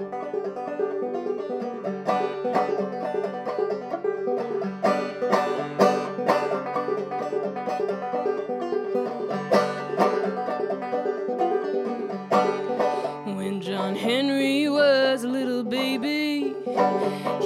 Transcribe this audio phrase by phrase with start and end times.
[0.00, 0.29] When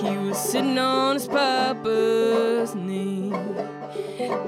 [0.05, 3.33] he was sitting on his papa's knee.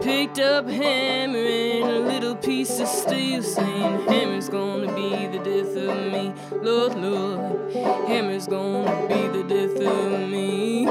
[0.02, 5.76] Picked up hammer and a little piece of steel, saying, Hammer's gonna be the death
[5.76, 6.34] of me.
[6.62, 7.72] Lord, Lord,
[8.06, 10.84] Hammer's gonna be the death of me.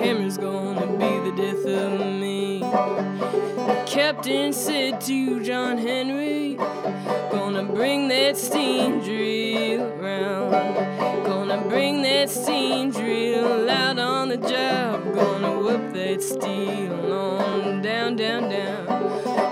[0.00, 2.60] Hammer's gonna be the death of me.
[2.60, 6.56] The captain said to John Henry,
[7.30, 10.52] Gonna bring that steam drill round.
[11.26, 13.41] Gonna bring that steam drill
[16.32, 18.86] steel on down, down, down.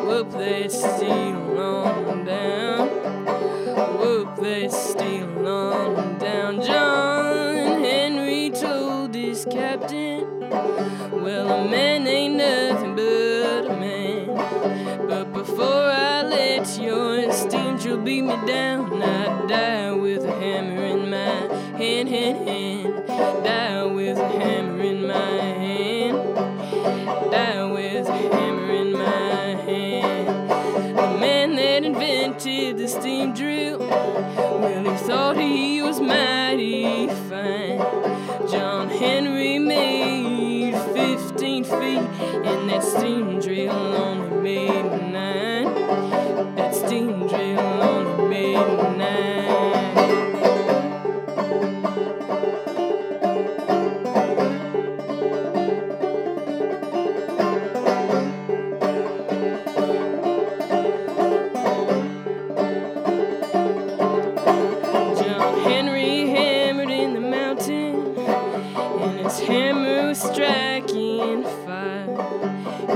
[0.06, 2.88] Whoop that steel on down.
[3.98, 6.62] Whoop that steel on down.
[6.62, 10.40] John Henry told his captain,
[11.10, 15.06] Well, a man ain't nothing but a man.
[15.06, 20.84] But before I let your steam drill beat me down, I die with a hammer
[20.84, 23.06] in my hand, hand, hand.
[23.44, 25.99] Die with a hammer in my hand.
[27.10, 30.50] Die with a hammer in my hand.
[30.96, 37.78] The man that invented the steam drill, well, he thought he was mighty fine.
[38.48, 46.54] John Henry made 15 feet, and that steam drill only made nine.
[46.54, 48.89] That steam drill only made nine.
[70.10, 72.06] Was striking fire.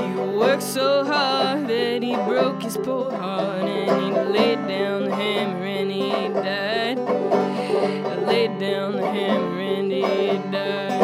[0.00, 5.14] He worked so hard that he broke his poor heart, and he laid down the
[5.14, 6.98] hammer and he died.
[8.26, 11.00] Laid down the hammer and he died.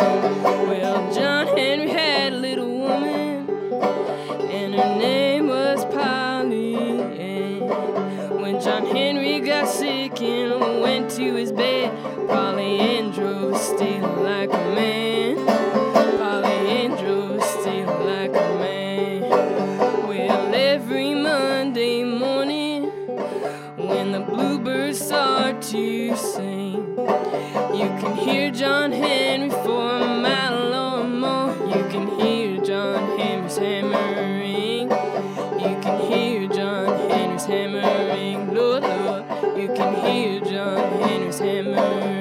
[0.67, 3.49] Well, John Henry had a little woman,
[4.51, 8.41] and her name was Polly Ann.
[8.41, 11.97] When John Henry got sick and went to his bed,
[12.27, 15.59] Polly Ann drove steel like a man.
[24.91, 26.75] Bluebirds start to sing,
[27.75, 31.55] you can hear John Henry for a mile or more.
[31.67, 34.91] You can hear John Henry's hammering.
[34.91, 38.55] You can hear John Henry's hammering.
[38.55, 42.20] Lord, Lord, you can hear John Henry's hammering.